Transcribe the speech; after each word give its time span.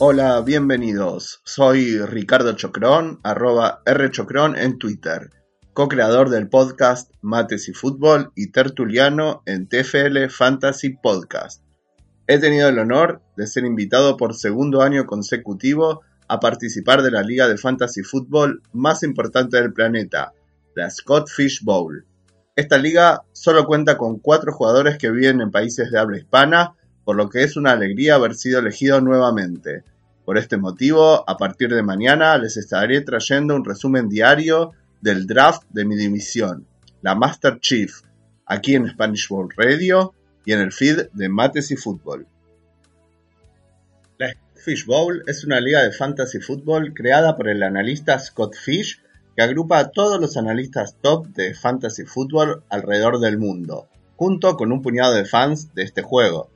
Hola, 0.00 0.40
bienvenidos. 0.42 1.40
Soy 1.44 1.98
Ricardo 1.98 2.52
Chocrón, 2.52 3.18
arroba 3.24 3.82
rchocrón 3.84 4.56
en 4.56 4.78
Twitter, 4.78 5.30
co-creador 5.72 6.30
del 6.30 6.48
podcast 6.48 7.12
Mates 7.20 7.68
y 7.68 7.72
Fútbol 7.72 8.30
y 8.36 8.52
tertuliano 8.52 9.42
en 9.44 9.68
TFL 9.68 10.28
Fantasy 10.28 10.90
Podcast. 10.90 11.64
He 12.28 12.38
tenido 12.38 12.68
el 12.68 12.78
honor 12.78 13.22
de 13.36 13.48
ser 13.48 13.64
invitado 13.64 14.16
por 14.16 14.36
segundo 14.36 14.82
año 14.82 15.04
consecutivo 15.04 16.02
a 16.28 16.38
participar 16.38 17.02
de 17.02 17.10
la 17.10 17.22
liga 17.22 17.48
de 17.48 17.58
fantasy 17.58 18.04
fútbol 18.04 18.62
más 18.72 19.02
importante 19.02 19.60
del 19.60 19.72
planeta, 19.72 20.32
la 20.76 20.90
Scott 20.90 21.28
Fish 21.28 21.64
Bowl. 21.64 22.06
Esta 22.54 22.78
liga 22.78 23.24
solo 23.32 23.66
cuenta 23.66 23.98
con 23.98 24.20
cuatro 24.20 24.52
jugadores 24.52 24.96
que 24.96 25.10
viven 25.10 25.40
en 25.40 25.50
países 25.50 25.90
de 25.90 25.98
habla 25.98 26.18
hispana 26.18 26.76
por 27.08 27.16
lo 27.16 27.30
que 27.30 27.42
es 27.42 27.56
una 27.56 27.70
alegría 27.70 28.16
haber 28.16 28.34
sido 28.34 28.58
elegido 28.58 29.00
nuevamente. 29.00 29.82
Por 30.26 30.36
este 30.36 30.58
motivo, 30.58 31.24
a 31.26 31.38
partir 31.38 31.74
de 31.74 31.82
mañana 31.82 32.36
les 32.36 32.58
estaré 32.58 33.00
trayendo 33.00 33.56
un 33.56 33.64
resumen 33.64 34.10
diario 34.10 34.72
del 35.00 35.26
draft 35.26 35.62
de 35.70 35.86
mi 35.86 35.96
división, 35.96 36.66
la 37.00 37.14
Master 37.14 37.60
Chief, 37.60 38.02
aquí 38.44 38.74
en 38.74 38.90
Spanish 38.90 39.30
World 39.30 39.52
Radio 39.56 40.12
y 40.44 40.52
en 40.52 40.60
el 40.60 40.70
feed 40.70 41.08
de 41.14 41.30
Mates 41.30 41.70
y 41.70 41.76
Fútbol. 41.76 42.26
La 44.18 44.34
Fish 44.54 44.84
Bowl 44.84 45.22
es 45.26 45.46
una 45.46 45.60
liga 45.62 45.82
de 45.82 45.92
fantasy 45.92 46.40
fútbol 46.40 46.92
creada 46.92 47.38
por 47.38 47.48
el 47.48 47.62
analista 47.62 48.18
Scott 48.18 48.54
Fish 48.54 49.00
que 49.34 49.42
agrupa 49.42 49.78
a 49.78 49.92
todos 49.92 50.20
los 50.20 50.36
analistas 50.36 50.98
top 51.00 51.28
de 51.28 51.54
fantasy 51.54 52.04
fútbol 52.04 52.64
alrededor 52.68 53.18
del 53.18 53.38
mundo, 53.38 53.88
junto 54.16 54.58
con 54.58 54.72
un 54.72 54.82
puñado 54.82 55.14
de 55.14 55.24
fans 55.24 55.74
de 55.74 55.84
este 55.84 56.02
juego. 56.02 56.50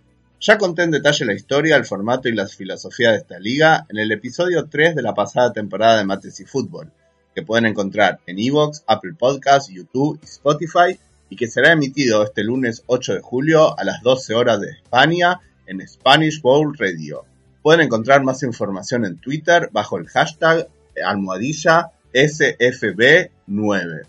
Ya 0.44 0.58
conté 0.58 0.82
en 0.82 0.90
detalle 0.90 1.24
la 1.24 1.34
historia, 1.34 1.76
el 1.76 1.84
formato 1.84 2.28
y 2.28 2.34
la 2.34 2.48
filosofía 2.48 3.12
de 3.12 3.18
esta 3.18 3.38
liga 3.38 3.86
en 3.88 3.98
el 3.98 4.10
episodio 4.10 4.68
3 4.68 4.96
de 4.96 5.02
la 5.02 5.14
pasada 5.14 5.52
temporada 5.52 5.98
de 5.98 6.04
Mates 6.04 6.40
y 6.40 6.44
Fútbol, 6.44 6.90
que 7.32 7.42
pueden 7.42 7.64
encontrar 7.64 8.18
en 8.26 8.40
Evox, 8.40 8.82
Apple 8.88 9.14
Podcasts, 9.16 9.72
YouTube 9.72 10.18
y 10.20 10.24
Spotify, 10.24 10.98
y 11.28 11.36
que 11.36 11.46
será 11.46 11.70
emitido 11.70 12.24
este 12.24 12.42
lunes 12.42 12.82
8 12.86 13.14
de 13.14 13.20
julio 13.20 13.78
a 13.78 13.84
las 13.84 14.02
12 14.02 14.34
horas 14.34 14.60
de 14.60 14.70
España 14.70 15.38
en 15.66 15.86
Spanish 15.86 16.42
Bowl 16.42 16.76
Radio. 16.76 17.24
Pueden 17.62 17.82
encontrar 17.82 18.24
más 18.24 18.42
información 18.42 19.04
en 19.04 19.18
Twitter 19.18 19.68
bajo 19.70 19.96
el 19.96 20.08
hashtag 20.08 20.66
almohadilla 21.06 21.92
SFB9. 22.12 24.02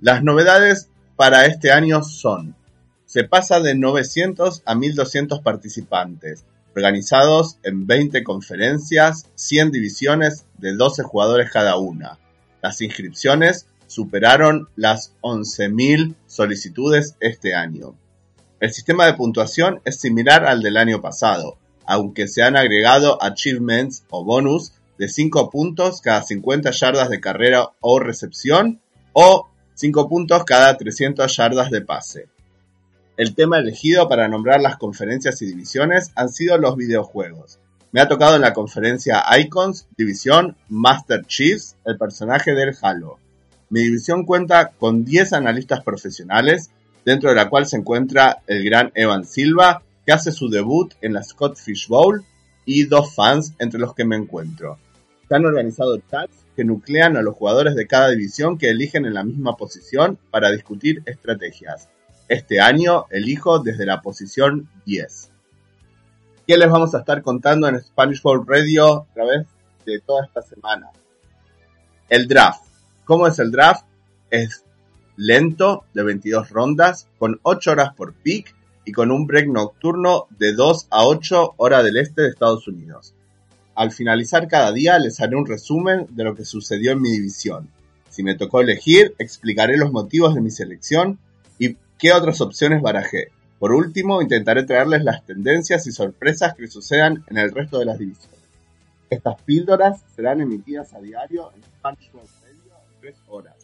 Las 0.00 0.22
novedades 0.22 0.90
para 1.16 1.46
este 1.46 1.72
año 1.72 2.04
son 2.04 2.54
se 3.14 3.22
pasa 3.22 3.60
de 3.60 3.76
900 3.76 4.62
a 4.66 4.74
1200 4.74 5.38
participantes, 5.38 6.44
organizados 6.74 7.58
en 7.62 7.86
20 7.86 8.24
conferencias, 8.24 9.28
100 9.36 9.70
divisiones 9.70 10.46
de 10.58 10.74
12 10.74 11.04
jugadores 11.04 11.48
cada 11.52 11.76
una. 11.76 12.18
Las 12.60 12.80
inscripciones 12.80 13.68
superaron 13.86 14.68
las 14.74 15.12
11.000 15.20 16.16
solicitudes 16.26 17.14
este 17.20 17.54
año. 17.54 17.94
El 18.58 18.72
sistema 18.72 19.06
de 19.06 19.14
puntuación 19.14 19.80
es 19.84 20.00
similar 20.00 20.44
al 20.44 20.60
del 20.60 20.76
año 20.76 21.00
pasado, 21.00 21.56
aunque 21.86 22.26
se 22.26 22.42
han 22.42 22.56
agregado 22.56 23.22
achievements 23.22 24.02
o 24.10 24.24
bonus 24.24 24.72
de 24.98 25.08
5 25.08 25.50
puntos 25.50 26.00
cada 26.00 26.20
50 26.20 26.72
yardas 26.72 27.10
de 27.10 27.20
carrera 27.20 27.70
o 27.78 28.00
recepción 28.00 28.80
o 29.12 29.48
5 29.74 30.08
puntos 30.08 30.42
cada 30.42 30.76
300 30.76 31.36
yardas 31.36 31.70
de 31.70 31.80
pase. 31.80 32.33
El 33.16 33.36
tema 33.36 33.58
elegido 33.58 34.08
para 34.08 34.26
nombrar 34.26 34.60
las 34.60 34.76
conferencias 34.76 35.40
y 35.40 35.46
divisiones 35.46 36.10
han 36.16 36.30
sido 36.30 36.58
los 36.58 36.76
videojuegos. 36.76 37.60
Me 37.92 38.00
ha 38.00 38.08
tocado 38.08 38.34
en 38.34 38.42
la 38.42 38.52
conferencia 38.52 39.22
Icons, 39.38 39.86
división 39.96 40.56
Master 40.68 41.24
Chiefs, 41.24 41.76
el 41.84 41.96
personaje 41.96 42.54
del 42.54 42.74
Halo. 42.82 43.20
Mi 43.70 43.82
división 43.82 44.26
cuenta 44.26 44.72
con 44.72 45.04
10 45.04 45.32
analistas 45.32 45.84
profesionales, 45.84 46.70
dentro 47.04 47.30
de 47.30 47.36
la 47.36 47.48
cual 47.48 47.66
se 47.66 47.76
encuentra 47.76 48.42
el 48.48 48.64
gran 48.64 48.90
Evan 48.96 49.24
Silva, 49.24 49.82
que 50.04 50.12
hace 50.12 50.32
su 50.32 50.48
debut 50.48 50.92
en 51.00 51.12
la 51.12 51.22
Scott 51.22 51.56
Fish 51.56 51.86
Bowl, 51.86 52.24
y 52.64 52.84
dos 52.86 53.14
fans 53.14 53.54
entre 53.60 53.78
los 53.78 53.94
que 53.94 54.04
me 54.04 54.16
encuentro. 54.16 54.76
Se 55.28 55.36
han 55.36 55.46
organizado 55.46 55.98
chats 56.10 56.34
que 56.56 56.64
nuclean 56.64 57.16
a 57.16 57.22
los 57.22 57.36
jugadores 57.36 57.76
de 57.76 57.86
cada 57.86 58.10
división 58.10 58.58
que 58.58 58.70
eligen 58.70 59.06
en 59.06 59.14
la 59.14 59.22
misma 59.22 59.56
posición 59.56 60.18
para 60.32 60.50
discutir 60.50 61.02
estrategias. 61.06 61.88
Este 62.34 62.60
año 62.60 63.06
elijo 63.10 63.60
desde 63.60 63.86
la 63.86 64.02
posición 64.02 64.68
10. 64.86 65.30
¿Qué 66.44 66.56
les 66.58 66.68
vamos 66.68 66.92
a 66.92 66.98
estar 66.98 67.22
contando 67.22 67.68
en 67.68 67.80
Spanish 67.80 68.20
World 68.24 68.48
Radio 68.48 69.02
a 69.02 69.06
través 69.14 69.46
de 69.86 70.00
toda 70.00 70.24
esta 70.24 70.42
semana? 70.42 70.90
El 72.08 72.26
draft. 72.26 72.64
¿Cómo 73.04 73.28
es 73.28 73.38
el 73.38 73.52
draft? 73.52 73.84
Es 74.30 74.64
lento, 75.16 75.84
de 75.94 76.02
22 76.02 76.50
rondas, 76.50 77.06
con 77.20 77.38
8 77.44 77.70
horas 77.70 77.94
por 77.94 78.14
pick 78.14 78.52
y 78.84 78.90
con 78.90 79.12
un 79.12 79.28
break 79.28 79.46
nocturno 79.46 80.26
de 80.30 80.54
2 80.54 80.88
a 80.90 81.06
8 81.06 81.54
hora 81.56 81.84
del 81.84 81.98
este 81.98 82.22
de 82.22 82.30
Estados 82.30 82.66
Unidos. 82.66 83.14
Al 83.76 83.92
finalizar 83.92 84.48
cada 84.48 84.72
día 84.72 84.98
les 84.98 85.20
haré 85.20 85.36
un 85.36 85.46
resumen 85.46 86.08
de 86.10 86.24
lo 86.24 86.34
que 86.34 86.44
sucedió 86.44 86.90
en 86.90 87.00
mi 87.00 87.12
división. 87.12 87.68
Si 88.08 88.24
me 88.24 88.34
tocó 88.34 88.60
elegir, 88.60 89.14
explicaré 89.20 89.76
los 89.76 89.92
motivos 89.92 90.34
de 90.34 90.40
mi 90.40 90.50
selección 90.50 91.20
y 91.60 91.76
qué 91.98 92.12
otras 92.12 92.40
opciones 92.40 92.82
barajé. 92.82 93.28
Por 93.58 93.72
último, 93.72 94.20
intentaré 94.20 94.64
traerles 94.64 95.04
las 95.04 95.24
tendencias 95.24 95.86
y 95.86 95.92
sorpresas 95.92 96.54
que 96.54 96.66
sucedan 96.66 97.24
en 97.28 97.38
el 97.38 97.52
resto 97.52 97.78
de 97.78 97.86
las 97.86 97.98
divisiones. 97.98 98.40
Estas 99.10 99.40
píldoras 99.42 100.02
serán 100.14 100.40
emitidas 100.40 100.92
a 100.94 101.00
diario 101.00 101.52
en 101.54 101.62
Spanish 101.62 102.10
Radio 102.12 102.74
en 102.94 103.00
3 103.00 103.16
horas. 103.28 103.54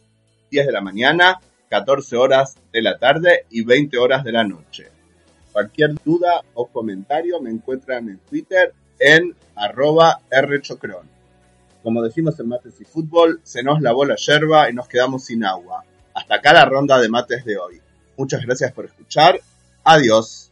10 0.49 0.65
de 0.65 0.71
la 0.71 0.81
mañana, 0.81 1.39
14 1.69 2.15
horas 2.15 2.55
de 2.71 2.81
la 2.81 2.97
tarde 2.97 3.45
y 3.49 3.63
20 3.63 3.97
horas 3.97 4.23
de 4.23 4.31
la 4.31 4.43
noche. 4.43 4.89
Cualquier 5.51 5.93
duda 6.03 6.41
o 6.53 6.67
comentario 6.67 7.41
me 7.41 7.49
encuentran 7.49 8.09
en 8.09 8.19
Twitter 8.19 8.73
en 8.99 9.35
arroba. 9.55 10.21
Como 11.83 12.01
decimos 12.03 12.39
en 12.39 12.47
Mates 12.47 12.79
y 12.79 12.85
Fútbol, 12.85 13.41
se 13.43 13.63
nos 13.63 13.81
lavó 13.81 14.05
la 14.05 14.15
yerba 14.15 14.69
y 14.69 14.73
nos 14.73 14.87
quedamos 14.87 15.25
sin 15.25 15.43
agua. 15.43 15.83
Hasta 16.13 16.35
acá 16.35 16.53
la 16.53 16.65
ronda 16.65 16.99
de 16.99 17.09
mates 17.09 17.43
de 17.43 17.57
hoy. 17.57 17.81
Muchas 18.21 18.45
gracias 18.45 18.71
por 18.71 18.85
escuchar. 18.85 19.41
Adiós. 19.83 20.50